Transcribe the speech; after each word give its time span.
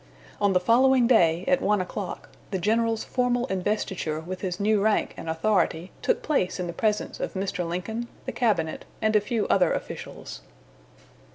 On 0.41 0.53
the 0.53 0.59
following 0.59 1.05
day, 1.05 1.45
at 1.47 1.61
one 1.61 1.79
o'clock, 1.79 2.29
the 2.49 2.57
general's 2.57 3.03
formal 3.03 3.45
investiture 3.51 4.19
with 4.19 4.41
his 4.41 4.59
new 4.59 4.81
rank 4.81 5.13
and 5.15 5.29
authority 5.29 5.91
took 6.01 6.23
place 6.23 6.59
in 6.59 6.65
the 6.65 6.73
presence 6.73 7.19
of 7.19 7.35
Mr. 7.35 7.67
Lincoln, 7.69 8.07
the 8.25 8.31
cabinet, 8.31 8.85
and 8.99 9.15
a 9.15 9.21
few 9.21 9.47
other 9.49 9.71
officials. 9.71 10.41